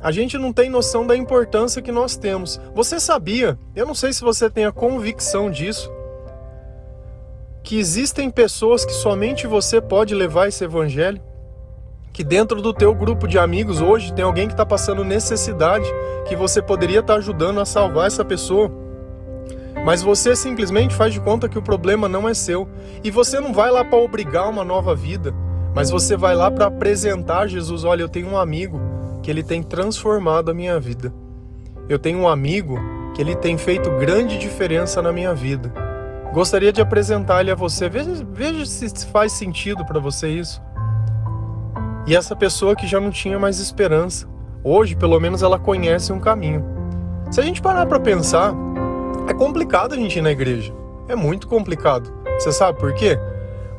A 0.00 0.10
gente 0.12 0.36
não 0.36 0.52
tem 0.52 0.68
noção 0.68 1.06
da 1.06 1.16
importância 1.16 1.80
que 1.80 1.90
nós 1.90 2.16
temos. 2.16 2.60
Você 2.74 3.00
sabia? 3.00 3.58
Eu 3.74 3.86
não 3.86 3.94
sei 3.94 4.12
se 4.12 4.22
você 4.22 4.50
tem 4.50 4.66
a 4.66 4.72
convicção 4.72 5.50
disso, 5.50 5.90
que 7.62 7.78
existem 7.78 8.30
pessoas 8.30 8.84
que 8.84 8.92
somente 8.92 9.46
você 9.46 9.80
pode 9.80 10.14
levar 10.14 10.48
esse 10.48 10.62
evangelho? 10.62 11.22
Que 12.14 12.22
dentro 12.22 12.62
do 12.62 12.72
teu 12.72 12.94
grupo 12.94 13.26
de 13.26 13.40
amigos 13.40 13.80
hoje 13.80 14.12
tem 14.12 14.24
alguém 14.24 14.46
que 14.46 14.52
está 14.54 14.64
passando 14.64 15.02
necessidade, 15.04 15.84
que 16.28 16.36
você 16.36 16.62
poderia 16.62 17.00
estar 17.00 17.14
tá 17.14 17.18
ajudando 17.18 17.60
a 17.60 17.64
salvar 17.64 18.06
essa 18.06 18.24
pessoa. 18.24 18.70
Mas 19.84 20.00
você 20.00 20.36
simplesmente 20.36 20.94
faz 20.94 21.12
de 21.12 21.20
conta 21.20 21.48
que 21.48 21.58
o 21.58 21.62
problema 21.62 22.08
não 22.08 22.28
é 22.28 22.32
seu. 22.32 22.68
E 23.02 23.10
você 23.10 23.40
não 23.40 23.52
vai 23.52 23.68
lá 23.68 23.84
para 23.84 23.98
obrigar 23.98 24.48
uma 24.48 24.64
nova 24.64 24.94
vida, 24.94 25.34
mas 25.74 25.90
você 25.90 26.16
vai 26.16 26.36
lá 26.36 26.48
para 26.52 26.66
apresentar 26.66 27.48
Jesus: 27.48 27.82
olha, 27.82 28.02
eu 28.02 28.08
tenho 28.08 28.28
um 28.28 28.38
amigo 28.38 28.80
que 29.20 29.28
ele 29.28 29.42
tem 29.42 29.60
transformado 29.60 30.52
a 30.52 30.54
minha 30.54 30.78
vida. 30.78 31.12
Eu 31.88 31.98
tenho 31.98 32.20
um 32.20 32.28
amigo 32.28 32.78
que 33.12 33.20
ele 33.20 33.34
tem 33.34 33.58
feito 33.58 33.90
grande 33.90 34.38
diferença 34.38 35.02
na 35.02 35.12
minha 35.12 35.34
vida. 35.34 35.72
Gostaria 36.32 36.72
de 36.72 36.80
apresentar 36.80 37.40
ele 37.40 37.50
a 37.50 37.56
você. 37.56 37.88
Veja, 37.88 38.24
veja 38.32 38.64
se 38.64 39.04
faz 39.06 39.32
sentido 39.32 39.84
para 39.84 39.98
você 39.98 40.28
isso. 40.28 40.62
E 42.06 42.14
essa 42.14 42.36
pessoa 42.36 42.76
que 42.76 42.86
já 42.86 43.00
não 43.00 43.10
tinha 43.10 43.38
mais 43.38 43.58
esperança, 43.58 44.28
hoje 44.62 44.94
pelo 44.94 45.18
menos 45.18 45.42
ela 45.42 45.58
conhece 45.58 46.12
um 46.12 46.20
caminho. 46.20 46.62
Se 47.30 47.40
a 47.40 47.42
gente 47.42 47.62
parar 47.62 47.86
para 47.86 47.98
pensar, 47.98 48.54
é 49.26 49.32
complicado 49.32 49.94
a 49.94 49.96
gente 49.96 50.18
ir 50.18 50.22
na 50.22 50.30
igreja. 50.30 50.74
É 51.08 51.16
muito 51.16 51.48
complicado. 51.48 52.12
Você 52.38 52.52
sabe 52.52 52.78
por 52.78 52.92
quê? 52.94 53.18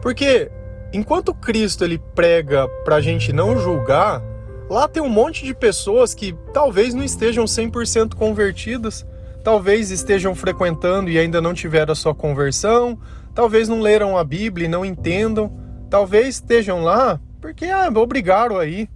Porque 0.02 0.52
enquanto 0.92 1.36
Cristo 1.36 1.84
ele 1.84 2.00
prega 2.16 2.68
para 2.84 2.96
a 2.96 3.02
gente 3.02 3.32
não 3.32 3.58
julgar, 3.60 4.24
lá 4.70 4.88
tem 4.88 5.04
um 5.04 5.10
monte 5.10 5.46
de 5.46 5.54
pessoas 5.54 6.16
que 6.16 6.36
talvez 6.52 6.96
não 6.96 7.04
estejam 7.04 7.46
100% 7.46 8.16
convertidas, 8.16 9.06
talvez 9.44 9.92
estejam 9.92 10.34
frequentando 10.34 11.12
e 11.12 11.20
ainda 11.20 11.40
não 11.40 11.54
tiveram 11.54 11.92
a 11.92 11.96
sua 11.96 12.16
conversão, 12.16 12.98
talvez 13.36 13.70
não 13.70 13.82
leram 13.82 14.18
a 14.18 14.24
Bíblia 14.24 14.66
e 14.66 14.70
não 14.70 14.84
entendam, 14.84 15.56
talvez 15.92 16.36
estejam 16.36 16.84
lá 16.84 17.20
porque 17.46 17.66
ah, 17.66 17.92
obrigaram 17.96 18.58
aí. 18.58 18.90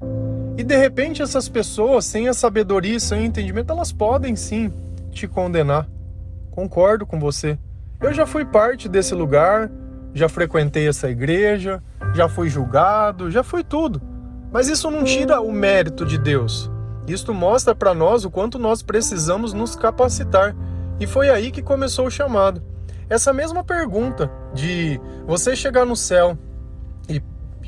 E 0.58 0.63
de 0.63 0.75
repente 0.75 1.22
essas 1.22 1.48
pessoas, 1.48 2.03
sem 2.06 2.27
a 2.27 2.34
sabedoria, 2.34 3.00
sem 3.00 3.22
o 3.22 3.25
entendimento, 3.25 3.72
elas 3.72 3.91
podem 3.91 4.36
sim 4.36 4.74
te 5.12 5.27
condenar. 5.27 5.88
Concordo 6.50 7.06
com 7.06 7.20
você. 7.20 7.60
Eu 8.01 8.12
já 8.12 8.25
fui 8.25 8.44
parte 8.44 8.89
desse 8.89 9.13
lugar, 9.13 9.70
já 10.15 10.27
frequentei 10.27 10.88
essa 10.88 11.08
igreja, 11.12 11.84
já 12.15 12.27
fui 12.27 12.50
julgado, 12.50 13.29
já 13.29 13.44
fui 13.44 13.63
tudo. 13.63 14.01
Mas 14.51 14.68
isso 14.68 14.89
não 14.89 15.03
tira 15.03 15.39
o 15.39 15.51
mérito 15.51 16.03
de 16.03 16.18
Deus. 16.18 16.72
Isto 17.08 17.36
mostra 17.36 17.75
para 17.75 17.94
nós 17.94 18.25
o 18.25 18.32
quanto 18.32 18.58
nós 18.58 18.82
precisamos 18.82 19.53
nos 19.53 19.75
capacitar. 19.75 20.56
E 21.00 21.06
foi 21.06 21.29
aí 21.29 21.51
que 21.51 21.62
começou 21.62 22.08
o 22.08 22.12
chamado. 22.12 22.63
Essa 23.08 23.32
mesma 23.32 23.63
pergunta 23.63 24.29
de 24.56 25.00
você 25.27 25.56
chegar 25.56 25.86
no 25.86 25.96
céu 25.96 26.36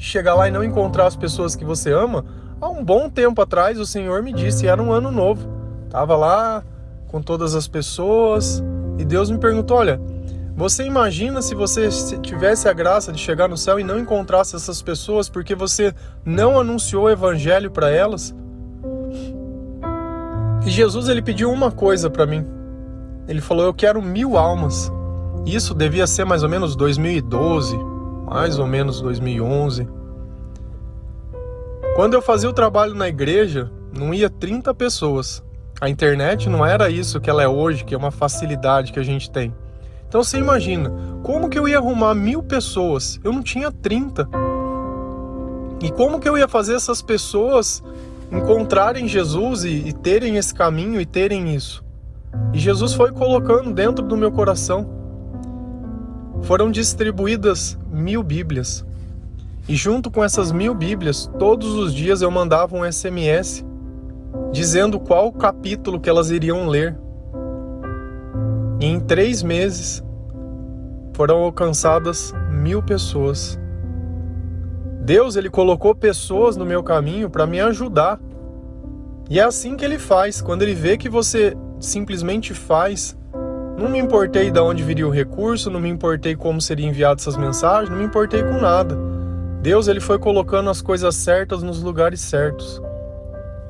chegar 0.02 0.34
lá 0.34 0.48
e 0.48 0.52
não 0.52 0.64
encontrar 0.64 1.06
as 1.06 1.16
pessoas 1.16 1.56
que 1.56 1.64
você 1.64 1.94
ama, 1.94 2.26
há 2.60 2.68
um 2.68 2.84
bom 2.84 3.08
tempo 3.08 3.40
atrás 3.40 3.80
o 3.80 3.86
Senhor 3.86 4.24
me 4.24 4.34
disse, 4.34 4.68
era 4.68 4.82
um 4.82 4.92
ano 4.92 5.12
novo. 5.12 5.48
Tava 5.92 6.16
lá 6.16 6.64
com 7.08 7.22
todas 7.22 7.54
as 7.54 7.68
pessoas 7.68 8.64
e 8.98 9.06
Deus 9.06 9.30
me 9.30 9.38
perguntou: 9.38 9.78
"Olha, 9.78 10.02
você 10.56 10.84
imagina 10.86 11.42
se 11.42 11.54
você 11.54 11.90
tivesse 12.22 12.68
a 12.68 12.74
graça 12.74 13.12
de 13.12 13.20
chegar 13.20 13.48
no 13.48 13.58
céu 13.58 13.80
e 13.80 13.84
não 13.84 14.00
encontrasse 14.00 14.56
essas 14.56 14.82
pessoas 14.82 15.30
porque 15.30 15.54
você 15.54 15.94
não 16.26 16.60
anunciou 16.60 17.04
o 17.04 17.10
evangelho 17.10 17.70
para 17.70 17.92
elas? 17.92 18.34
E 20.66 20.70
Jesus 20.70 21.10
ele 21.10 21.22
pediu 21.22 21.52
uma 21.52 21.72
coisa 21.72 22.10
para 22.10 22.26
mim. 22.26 22.46
Ele 23.28 23.42
falou: 23.42 23.66
Eu 23.66 23.74
quero 23.74 24.02
mil 24.02 24.38
almas. 24.38 24.92
Isso 25.46 25.74
devia 25.74 26.08
ser 26.08 26.26
mais 26.26 26.44
ou 26.44 26.50
menos 26.50 26.76
2012, 26.76 27.91
mais 28.32 28.58
ou 28.58 28.66
menos 28.66 29.02
2011. 29.02 29.86
Quando 31.98 32.14
eu 32.14 32.22
fazia 32.22 32.50
o 32.50 32.54
trabalho 32.54 32.96
na 32.96 33.10
igreja, 33.10 33.70
não 33.94 34.14
ia 34.14 34.30
30 34.30 34.74
pessoas. 34.74 35.44
A 35.82 35.90
internet 35.90 36.48
não 36.48 36.66
era 36.66 36.90
isso 36.90 37.20
que 37.20 37.30
ela 37.30 37.44
é 37.44 37.48
hoje, 37.48 37.84
que 37.84 37.94
é 37.94 37.98
uma 37.98 38.10
facilidade 38.10 38.94
que 38.94 39.00
a 39.00 39.04
gente 39.04 39.30
tem. 39.30 39.54
Então 40.08 40.24
você 40.24 40.38
imagina, 40.38 40.94
como 41.22 41.50
que 41.50 41.60
eu 41.60 41.68
ia 41.68 41.78
arrumar 41.78 42.16
mil 42.16 42.42
pessoas? 42.42 43.20
Eu 43.22 43.34
não 43.34 43.44
tinha 43.44 43.70
30. 43.70 44.30
E 45.82 45.92
como 45.92 46.18
que 46.18 46.30
eu 46.30 46.38
ia 46.38 46.48
fazer 46.48 46.76
essas 46.76 47.02
pessoas 47.02 47.84
encontrarem 48.32 49.10
Jesus 49.10 49.66
e, 49.66 49.90
e 49.90 49.92
terem 49.92 50.38
esse 50.38 50.54
caminho 50.54 51.02
e 51.02 51.06
terem 51.06 51.54
isso. 51.54 51.84
E 52.54 52.60
Jesus 52.60 52.94
foi 52.94 53.12
colocando 53.12 53.74
dentro 53.74 54.06
do 54.06 54.16
meu 54.16 54.32
coração. 54.32 55.01
Foram 56.44 56.72
distribuídas 56.72 57.78
mil 57.92 58.24
Bíblias. 58.24 58.86
E 59.68 59.76
junto 59.76 60.10
com 60.10 60.24
essas 60.24 60.52
mil 60.52 60.74
Bíblias, 60.74 61.30
todos 61.38 61.74
os 61.76 61.94
dias 61.94 62.22
eu 62.22 62.32
mandava 62.32 62.76
um 62.76 62.90
SMS 62.90 63.64
dizendo 64.52 65.00
qual 65.00 65.32
capítulo 65.32 66.00
que 66.00 66.10
elas 66.10 66.30
iriam 66.30 66.68
ler. 66.68 66.98
E 68.80 68.86
em 68.86 69.00
três 69.00 69.44
meses 69.44 70.04
foram 71.14 71.44
alcançadas 71.44 72.34
mil 72.50 72.82
pessoas. 72.82 73.60
Deus 75.04 75.36
ele 75.36 75.50
colocou 75.50 75.94
pessoas 75.94 76.58
no 76.58 76.66
meu 76.66 76.84
caminho 76.84 77.30
para 77.30 77.46
me 77.46 77.60
ajudar. 77.60 78.20
E 79.30 79.40
é 79.40 79.44
assim 79.44 79.76
que 79.76 79.86
ele 79.86 80.00
faz. 80.00 80.42
Quando 80.42 80.64
ele 80.64 80.74
vê 80.74 80.98
que 80.98 81.10
você 81.10 81.56
simplesmente 81.80 82.54
faz, 82.54 83.18
não 83.82 83.90
me 83.90 84.00
importei 84.00 84.52
de 84.52 84.60
onde 84.60 84.84
viria 84.84 85.08
o 85.08 85.12
recurso, 85.12 85.70
não 85.70 85.80
me 85.80 85.90
importei 85.90 86.36
como 86.36 86.62
seria 86.62 86.88
enviado 86.88 87.20
essas 87.20 87.36
mensagens, 87.36 87.90
não 87.90 87.98
me 87.98 88.06
importei 88.06 88.44
com 88.44 88.60
nada. 88.60 88.98
Deus 89.62 89.88
ele 89.88 90.00
foi 90.00 90.18
colocando 90.18 90.70
as 90.70 90.82
coisas 90.82 91.16
certas 91.16 91.62
nos 91.64 91.82
lugares 91.82 92.22
certos. 92.22 92.82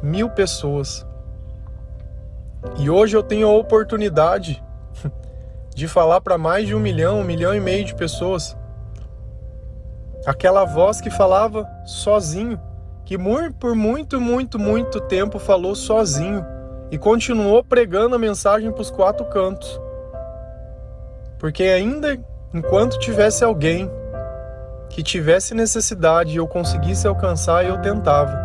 Mil 0.02 0.30
pessoas. 0.30 1.06
E 2.78 2.90
hoje 2.90 3.16
eu 3.16 3.24
tenho 3.24 3.48
a 3.48 3.56
oportunidade 3.56 4.64
de 5.76 5.88
falar 5.88 6.22
para 6.22 6.38
mais 6.38 6.68
de 6.68 6.76
um 6.76 6.80
milhão, 6.80 7.20
um 7.20 7.24
milhão 7.24 7.54
e 7.54 7.60
meio 7.60 7.86
de 7.86 7.96
pessoas 7.96 8.56
aquela 10.26 10.66
voz 10.66 11.02
que 11.02 11.10
falava 11.10 11.68
sozinho, 11.86 12.60
que 13.06 13.18
por 13.60 13.76
muito, 13.76 14.22
muito, 14.22 14.60
muito 14.60 15.02
tempo 15.02 15.40
falou 15.40 15.76
sozinho 15.76 16.46
e 16.90 16.98
continuou 16.98 17.64
pregando 17.64 18.16
a 18.16 18.20
mensagem 18.20 18.72
para 18.72 18.82
os 18.82 18.92
quatro 18.92 19.26
cantos. 19.26 19.80
Porque 21.42 21.64
ainda 21.64 22.20
enquanto 22.54 23.00
tivesse 23.00 23.44
alguém 23.44 23.90
que 24.92 25.02
tivesse 25.02 25.56
necessidade 25.56 26.34
e 26.34 26.36
eu 26.36 26.48
conseguisse 26.48 27.08
alcançar, 27.08 27.66
eu 27.66 27.82
tentava. 27.82 28.40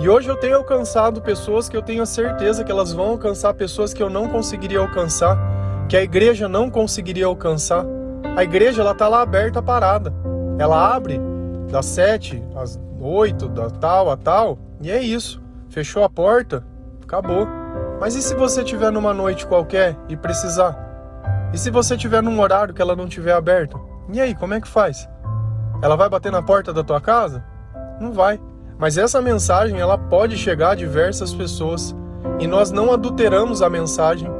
E 0.00 0.08
hoje 0.08 0.28
eu 0.28 0.36
tenho 0.36 0.56
alcançado 0.56 1.22
pessoas 1.22 1.68
que 1.68 1.76
eu 1.76 1.82
tenho 1.82 2.02
a 2.02 2.06
certeza 2.06 2.64
que 2.64 2.72
elas 2.72 2.92
vão 2.92 3.10
alcançar 3.10 3.54
pessoas 3.54 3.94
que 3.94 4.02
eu 4.02 4.10
não 4.10 4.28
conseguiria 4.28 4.80
alcançar, 4.80 5.38
que 5.88 5.96
a 5.96 6.02
igreja 6.02 6.48
não 6.48 6.68
conseguiria 6.68 7.26
alcançar. 7.26 7.86
A 8.34 8.42
igreja 8.42 8.82
ela 8.82 8.96
tá 8.96 9.06
lá 9.06 9.22
aberta, 9.22 9.62
parada. 9.62 10.12
Ela 10.58 10.96
abre 10.96 11.20
das 11.70 11.86
sete 11.86 12.42
às 12.56 12.80
oito, 13.00 13.48
da 13.48 13.70
tal 13.70 14.10
a 14.10 14.16
tal, 14.16 14.58
e 14.80 14.90
é 14.90 15.00
isso. 15.00 15.40
Fechou 15.68 16.02
a 16.02 16.10
porta, 16.10 16.64
acabou. 17.00 17.46
Mas 18.00 18.16
e 18.16 18.22
se 18.22 18.34
você 18.34 18.64
tiver 18.64 18.90
numa 18.90 19.14
noite 19.14 19.46
qualquer 19.46 19.96
e 20.08 20.16
precisar? 20.16 20.91
E 21.52 21.58
se 21.58 21.70
você 21.70 21.96
tiver 21.98 22.22
num 22.22 22.40
horário 22.40 22.72
que 22.72 22.80
ela 22.80 22.96
não 22.96 23.06
tiver 23.06 23.32
aberta? 23.32 23.78
E 24.10 24.20
aí, 24.20 24.34
como 24.34 24.54
é 24.54 24.60
que 24.60 24.66
faz? 24.66 25.06
Ela 25.82 25.96
vai 25.96 26.08
bater 26.08 26.32
na 26.32 26.40
porta 26.40 26.72
da 26.72 26.82
tua 26.82 27.00
casa? 27.00 27.44
Não 28.00 28.10
vai. 28.10 28.40
Mas 28.78 28.96
essa 28.96 29.20
mensagem 29.20 29.78
ela 29.78 29.98
pode 29.98 30.38
chegar 30.38 30.70
a 30.70 30.74
diversas 30.74 31.34
pessoas 31.34 31.94
e 32.40 32.46
nós 32.46 32.70
não 32.70 32.90
adulteramos 32.90 33.60
a 33.60 33.68
mensagem. 33.68 34.30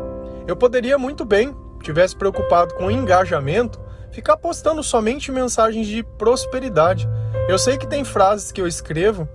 Eu 0.46 0.56
poderia 0.56 0.96
muito 0.96 1.24
bem, 1.24 1.54
tivesse 1.82 2.16
preocupado 2.16 2.74
com 2.74 2.90
engajamento, 2.90 3.78
ficar 4.10 4.38
postando 4.38 4.82
somente 4.82 5.30
mensagens 5.30 5.86
de 5.86 6.02
prosperidade. 6.02 7.08
Eu 7.46 7.58
sei 7.58 7.76
que 7.76 7.86
tem 7.86 8.04
frases 8.04 8.50
que 8.50 8.60
eu 8.60 8.66
escrevo 8.66 9.28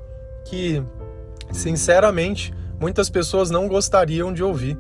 que, 0.45 0.83
sinceramente, 1.51 2.53
muitas 2.79 3.09
pessoas 3.09 3.51
não 3.51 3.67
gostariam 3.67 4.33
de 4.33 4.43
ouvir 4.43 4.77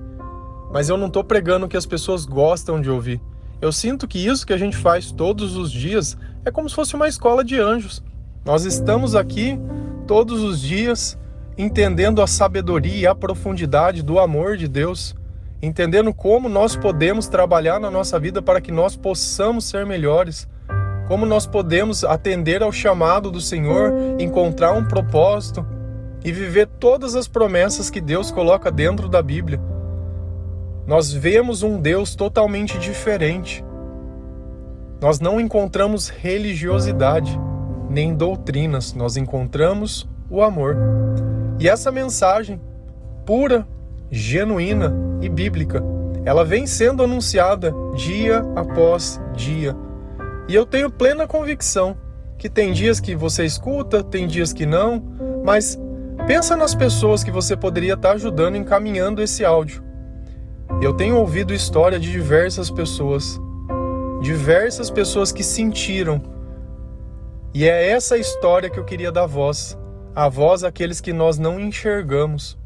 mas 0.71 0.89
eu 0.89 0.97
não 0.97 1.07
estou 1.07 1.23
pregando 1.23 1.65
o 1.65 1.69
que 1.69 1.77
as 1.77 1.85
pessoas 1.85 2.25
gostam 2.25 2.81
de 2.81 2.89
ouvir. 2.89 3.21
Eu 3.61 3.71
sinto 3.71 4.07
que 4.07 4.25
isso 4.25 4.45
que 4.45 4.53
a 4.53 4.57
gente 4.57 4.77
faz 4.77 5.11
todos 5.11 5.55
os 5.55 5.71
dias 5.71 6.17
é 6.45 6.51
como 6.51 6.69
se 6.69 6.75
fosse 6.75 6.95
uma 6.95 7.07
escola 7.07 7.43
de 7.43 7.59
anjos. 7.59 8.03
Nós 8.45 8.65
estamos 8.65 9.15
aqui 9.15 9.59
todos 10.05 10.43
os 10.43 10.61
dias 10.61 11.17
entendendo 11.57 12.21
a 12.21 12.27
sabedoria 12.27 12.95
e 12.95 13.07
a 13.07 13.15
profundidade 13.15 14.03
do 14.03 14.19
amor 14.19 14.57
de 14.57 14.67
Deus, 14.67 15.15
entendendo 15.59 16.13
como 16.13 16.47
nós 16.47 16.75
podemos 16.75 17.27
trabalhar 17.27 17.79
na 17.79 17.89
nossa 17.89 18.19
vida 18.19 18.41
para 18.41 18.61
que 18.61 18.71
nós 18.71 18.95
possamos 18.95 19.65
ser 19.65 19.85
melhores, 19.85 20.47
como 21.07 21.25
nós 21.25 21.47
podemos 21.47 22.03
atender 22.03 22.61
ao 22.61 22.71
chamado 22.71 23.31
do 23.31 23.41
Senhor, 23.41 23.91
encontrar 24.19 24.73
um 24.73 24.85
propósito 24.85 25.65
e 26.23 26.31
viver 26.31 26.67
todas 26.79 27.15
as 27.15 27.27
promessas 27.27 27.89
que 27.89 27.99
Deus 27.99 28.29
coloca 28.29 28.69
dentro 28.69 29.09
da 29.09 29.21
Bíblia 29.23 29.59
nós 30.87 31.11
vemos 31.11 31.63
um 31.63 31.81
Deus 31.81 32.15
totalmente 32.15 32.79
diferente. 32.79 33.61
Nós 35.01 35.19
não 35.19 35.37
encontramos 35.39 36.07
religiosidade, 36.07 37.37
nem 37.89 38.15
doutrinas, 38.15 38.93
nós 38.93 39.17
encontramos 39.17 40.09
o 40.29 40.41
amor. 40.41 40.77
E 41.59 41.67
essa 41.67 41.91
mensagem 41.91 42.61
pura, 43.25 43.67
genuína 44.09 44.95
e 45.21 45.27
bíblica, 45.27 45.83
ela 46.23 46.45
vem 46.45 46.65
sendo 46.65 47.03
anunciada 47.03 47.73
dia 47.93 48.39
após 48.55 49.19
dia. 49.35 49.75
E 50.47 50.55
eu 50.55 50.65
tenho 50.65 50.89
plena 50.89 51.27
convicção 51.27 51.97
que 52.37 52.49
tem 52.49 52.71
dias 52.71 53.01
que 53.01 53.13
você 53.13 53.43
escuta, 53.43 54.01
tem 54.01 54.25
dias 54.25 54.53
que 54.53 54.65
não, 54.65 55.03
mas 55.43 55.77
pensa 56.25 56.55
nas 56.55 56.73
pessoas 56.73 57.25
que 57.25 57.31
você 57.31 57.57
poderia 57.57 57.95
estar 57.95 58.11
ajudando 58.11 58.55
encaminhando 58.55 59.21
esse 59.21 59.43
áudio. 59.43 59.86
Eu 60.81 60.93
tenho 60.93 61.17
ouvido 61.17 61.53
história 61.53 61.99
de 61.99 62.11
diversas 62.11 62.69
pessoas, 62.69 63.41
diversas 64.21 64.91
pessoas 64.91 65.31
que 65.31 65.43
sentiram. 65.43 66.21
E 67.53 67.67
é 67.67 67.89
essa 67.89 68.17
história 68.17 68.69
que 68.69 68.79
eu 68.79 68.85
queria 68.85 69.11
dar 69.11 69.25
voz, 69.25 69.77
a 70.15 70.29
voz 70.29 70.63
àqueles 70.63 71.01
que 71.01 71.11
nós 71.11 71.39
não 71.39 71.59
enxergamos. 71.59 72.57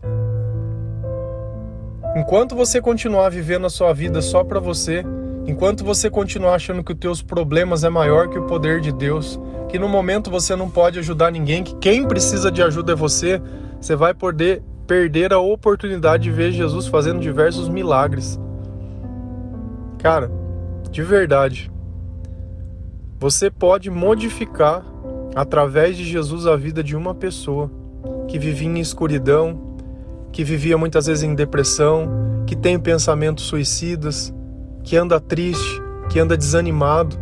Enquanto 2.15 2.55
você 2.55 2.81
continuar 2.81 3.29
vivendo 3.29 3.65
a 3.65 3.69
sua 3.69 3.93
vida 3.93 4.21
só 4.21 4.43
para 4.43 4.59
você, 4.59 5.05
enquanto 5.47 5.85
você 5.85 6.09
continuar 6.09 6.55
achando 6.55 6.83
que 6.83 6.91
os 6.91 6.99
teus 6.99 7.21
problemas 7.21 7.85
é 7.85 7.89
maior 7.89 8.27
que 8.27 8.37
o 8.37 8.45
poder 8.45 8.81
de 8.81 8.91
Deus, 8.91 9.39
que 9.69 9.79
no 9.79 9.87
momento 9.87 10.29
você 10.29 10.53
não 10.53 10.69
pode 10.69 10.99
ajudar 10.99 11.31
ninguém, 11.31 11.63
que 11.63 11.75
quem 11.75 12.05
precisa 12.05 12.51
de 12.51 12.61
ajuda 12.61 12.91
é 12.91 12.95
você, 12.95 13.41
você 13.79 13.95
vai 13.95 14.13
poder 14.13 14.61
perder 14.91 15.31
a 15.31 15.39
oportunidade 15.39 16.23
de 16.23 16.31
ver 16.31 16.51
Jesus 16.51 16.85
fazendo 16.85 17.21
diversos 17.21 17.69
milagres. 17.69 18.37
Cara, 19.97 20.29
de 20.91 21.01
verdade, 21.01 21.71
você 23.17 23.49
pode 23.49 23.89
modificar 23.89 24.83
através 25.33 25.95
de 25.95 26.03
Jesus 26.03 26.45
a 26.45 26.57
vida 26.57 26.83
de 26.83 26.93
uma 26.93 27.15
pessoa 27.15 27.71
que 28.27 28.37
vivia 28.37 28.67
em 28.67 28.81
escuridão, 28.81 29.77
que 30.29 30.43
vivia 30.43 30.77
muitas 30.77 31.05
vezes 31.05 31.23
em 31.23 31.35
depressão, 31.35 32.43
que 32.45 32.53
tem 32.53 32.77
pensamentos 32.77 33.45
suicidas, 33.45 34.33
que 34.83 34.97
anda 34.97 35.21
triste, 35.21 35.81
que 36.09 36.19
anda 36.19 36.35
desanimado, 36.35 37.15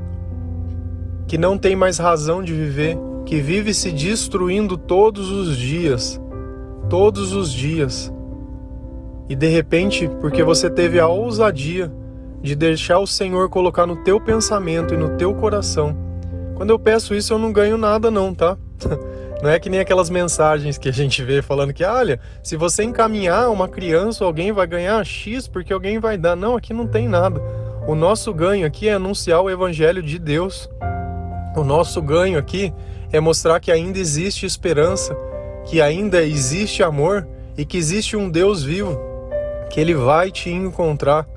que 1.27 1.37
não 1.37 1.55
tem 1.55 1.75
mais 1.75 1.99
razão 1.99 2.41
de 2.41 2.51
viver, 2.51 2.97
que 3.27 3.39
vive 3.39 3.75
se 3.75 3.91
destruindo 3.91 4.75
todos 4.75 5.29
os 5.29 5.55
dias 5.55 6.19
todos 6.89 7.33
os 7.33 7.53
dias. 7.53 8.11
E 9.29 9.35
de 9.35 9.47
repente, 9.47 10.09
porque 10.19 10.43
você 10.43 10.69
teve 10.69 10.99
a 10.99 11.07
ousadia 11.07 11.91
de 12.41 12.55
deixar 12.55 12.99
o 12.99 13.07
Senhor 13.07 13.49
colocar 13.49 13.85
no 13.85 13.97
teu 13.97 14.19
pensamento 14.19 14.93
e 14.93 14.97
no 14.97 15.17
teu 15.17 15.33
coração. 15.35 15.95
Quando 16.55 16.71
eu 16.71 16.79
peço 16.79 17.13
isso, 17.13 17.33
eu 17.33 17.37
não 17.37 17.53
ganho 17.53 17.77
nada 17.77 18.09
não, 18.09 18.33
tá? 18.33 18.57
Não 19.41 19.49
é 19.49 19.57
que 19.57 19.69
nem 19.69 19.79
aquelas 19.79 20.09
mensagens 20.09 20.77
que 20.77 20.89
a 20.89 20.91
gente 20.91 21.23
vê 21.23 21.41
falando 21.41 21.73
que, 21.73 21.81
olha, 21.81 22.19
se 22.43 22.57
você 22.57 22.83
encaminhar 22.83 23.49
uma 23.49 23.69
criança, 23.69 24.25
alguém 24.25 24.51
vai 24.51 24.67
ganhar 24.67 25.01
X 25.05 25.47
porque 25.47 25.71
alguém 25.71 25.97
vai 25.97 26.17
dar. 26.17 26.35
Não, 26.35 26.57
aqui 26.57 26.73
não 26.73 26.85
tem 26.85 27.07
nada. 27.07 27.41
O 27.87 27.95
nosso 27.95 28.33
ganho 28.33 28.67
aqui 28.67 28.89
é 28.89 28.95
anunciar 28.95 29.41
o 29.41 29.49
evangelho 29.49 30.03
de 30.03 30.19
Deus. 30.19 30.69
O 31.55 31.63
nosso 31.63 32.01
ganho 32.01 32.37
aqui 32.37 32.73
é 33.13 33.19
mostrar 33.21 33.61
que 33.61 33.71
ainda 33.71 33.97
existe 33.97 34.45
esperança, 34.45 35.15
que 35.65 35.81
ainda 35.81 36.23
existe 36.23 36.81
amor 36.83 37.27
e 37.57 37.65
que 37.65 37.77
existe 37.77 38.15
um 38.15 38.29
Deus 38.29 38.63
vivo, 38.63 38.99
que 39.69 39.79
ele 39.79 39.93
vai 39.93 40.31
te 40.31 40.49
encontrar. 40.49 41.27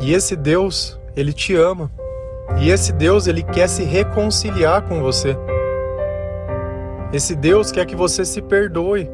E 0.00 0.12
esse 0.12 0.36
Deus, 0.36 0.98
ele 1.16 1.32
te 1.32 1.54
ama. 1.54 1.90
E 2.58 2.70
esse 2.70 2.92
Deus, 2.92 3.26
ele 3.26 3.42
quer 3.42 3.68
se 3.68 3.82
reconciliar 3.82 4.82
com 4.82 5.00
você. 5.02 5.36
Esse 7.12 7.34
Deus 7.34 7.72
quer 7.72 7.86
que 7.86 7.96
você 7.96 8.24
se 8.24 8.40
perdoe. 8.42 9.10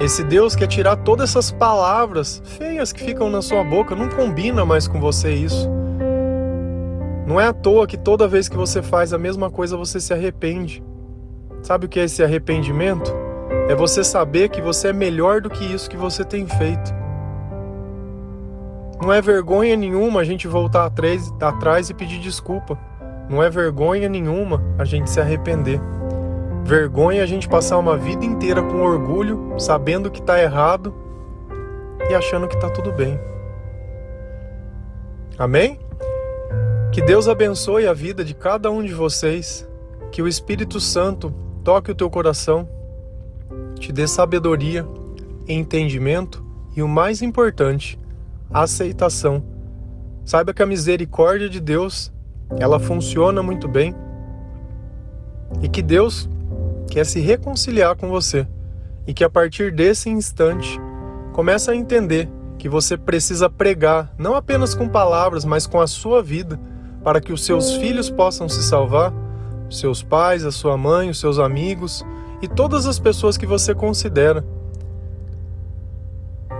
Esse 0.00 0.22
Deus 0.22 0.54
quer 0.54 0.68
tirar 0.68 0.96
todas 0.96 1.30
essas 1.30 1.50
palavras 1.50 2.40
feias 2.44 2.92
que 2.92 3.02
ficam 3.02 3.28
na 3.28 3.42
sua 3.42 3.64
boca, 3.64 3.96
não 3.96 4.08
combina 4.08 4.64
mais 4.64 4.86
com 4.86 5.00
você 5.00 5.34
isso. 5.34 5.68
Não 7.26 7.40
é 7.40 7.48
à 7.48 7.52
toa 7.52 7.86
que 7.86 7.98
toda 7.98 8.28
vez 8.28 8.48
que 8.48 8.56
você 8.56 8.80
faz 8.80 9.12
a 9.12 9.18
mesma 9.18 9.50
coisa 9.50 9.76
você 9.76 10.00
se 10.00 10.14
arrepende. 10.14 10.82
Sabe 11.62 11.86
o 11.86 11.88
que 11.88 12.00
é 12.00 12.04
esse 12.04 12.22
arrependimento? 12.22 13.12
É 13.68 13.74
você 13.74 14.02
saber 14.02 14.48
que 14.48 14.62
você 14.62 14.88
é 14.88 14.92
melhor 14.92 15.40
do 15.40 15.50
que 15.50 15.64
isso 15.64 15.90
que 15.90 15.96
você 15.96 16.24
tem 16.24 16.46
feito. 16.46 16.94
Não 19.00 19.12
é 19.12 19.20
vergonha 19.20 19.76
nenhuma 19.76 20.20
a 20.20 20.24
gente 20.24 20.48
voltar 20.48 20.86
atrás, 20.86 21.32
atrás 21.40 21.88
e 21.88 21.94
pedir 21.94 22.18
desculpa. 22.18 22.78
Não 23.28 23.42
é 23.42 23.50
vergonha 23.50 24.08
nenhuma 24.08 24.62
a 24.78 24.84
gente 24.84 25.10
se 25.10 25.20
arrepender. 25.20 25.80
Vergonha 26.64 27.20
é 27.20 27.22
a 27.22 27.26
gente 27.26 27.48
passar 27.48 27.78
uma 27.78 27.96
vida 27.96 28.24
inteira 28.24 28.62
com 28.62 28.82
orgulho, 28.82 29.54
sabendo 29.58 30.10
que 30.10 30.20
está 30.20 30.40
errado 30.42 30.94
e 32.10 32.14
achando 32.14 32.48
que 32.48 32.54
está 32.54 32.68
tudo 32.70 32.92
bem. 32.92 33.18
Amém? 35.38 35.78
Que 36.90 37.00
Deus 37.00 37.28
abençoe 37.28 37.86
a 37.86 37.92
vida 37.92 38.24
de 38.24 38.34
cada 38.34 38.70
um 38.70 38.82
de 38.82 38.92
vocês. 38.92 39.68
Que 40.10 40.22
o 40.22 40.28
Espírito 40.28 40.80
Santo 40.80 41.32
toque 41.68 41.90
o 41.90 41.94
teu 41.94 42.08
coração, 42.08 42.66
te 43.78 43.92
dê 43.92 44.06
sabedoria, 44.06 44.86
entendimento 45.46 46.42
e 46.74 46.82
o 46.82 46.88
mais 46.88 47.20
importante, 47.20 47.98
aceitação. 48.50 49.44
Saiba 50.24 50.54
que 50.54 50.62
a 50.62 50.66
misericórdia 50.66 51.46
de 51.46 51.60
Deus, 51.60 52.10
ela 52.58 52.80
funciona 52.80 53.42
muito 53.42 53.68
bem 53.68 53.94
e 55.60 55.68
que 55.68 55.82
Deus 55.82 56.26
quer 56.90 57.04
se 57.04 57.20
reconciliar 57.20 57.96
com 57.96 58.08
você 58.08 58.48
e 59.06 59.12
que 59.12 59.22
a 59.22 59.28
partir 59.28 59.70
desse 59.70 60.08
instante 60.08 60.80
comece 61.34 61.70
a 61.70 61.76
entender 61.76 62.30
que 62.56 62.66
você 62.66 62.96
precisa 62.96 63.50
pregar 63.50 64.10
não 64.16 64.34
apenas 64.34 64.74
com 64.74 64.88
palavras, 64.88 65.44
mas 65.44 65.66
com 65.66 65.82
a 65.82 65.86
sua 65.86 66.22
vida 66.22 66.58
para 67.04 67.20
que 67.20 67.30
os 67.30 67.44
seus 67.44 67.74
filhos 67.74 68.08
possam 68.08 68.48
se 68.48 68.62
salvar 68.62 69.12
seus 69.70 70.02
pais, 70.02 70.44
a 70.44 70.50
sua 70.50 70.76
mãe, 70.76 71.10
os 71.10 71.20
seus 71.20 71.38
amigos 71.38 72.04
e 72.40 72.48
todas 72.48 72.86
as 72.86 72.98
pessoas 72.98 73.36
que 73.36 73.46
você 73.46 73.74
considera. 73.74 74.44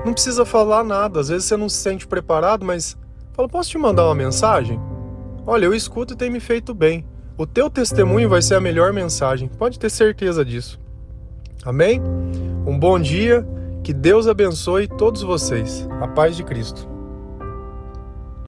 Não 0.05 0.13
precisa 0.13 0.45
falar 0.45 0.85
nada, 0.85 1.21
às 1.21 1.29
vezes 1.29 1.47
você 1.47 1.57
não 1.57 1.69
se 1.69 1.77
sente 1.77 2.07
preparado, 2.07 2.65
mas 2.65 2.97
fala: 3.33 3.49
posso 3.49 3.71
te 3.71 3.79
mandar 3.79 4.05
uma 4.07 4.15
mensagem? 4.15 4.81
Olha, 5.47 5.65
eu 5.65 5.75
escuto 5.75 6.15
e 6.15 6.17
tem 6.17 6.31
me 6.31 6.41
feito 6.41 6.75
bem. 6.75 7.05
O 7.37 7.47
teu 7.47 7.71
testemunho 7.71 8.29
vai 8.29 8.43
ser 8.43 8.57
a 8.57 8.61
melhor 8.61 8.93
mensagem, 8.93 9.49
pode 9.49 9.79
ter 9.79 9.91
certeza 9.91 10.45
disso. 10.45 10.79
Amém? 11.65 12.01
Um 12.67 12.79
bom 12.79 12.99
dia, 12.99 13.47
que 13.83 13.93
Deus 13.93 14.27
abençoe 14.27 14.89
todos 14.89 15.23
vocês. 15.23 15.89
A 16.01 16.09
paz 16.09 16.37
de 16.37 16.43
Cristo. 16.43 16.98